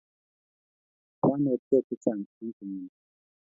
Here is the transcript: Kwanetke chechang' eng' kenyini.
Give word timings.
Kwanetke 1.21 1.77
chechang' 1.87 2.27
eng' 2.39 2.53
kenyini. 2.57 2.93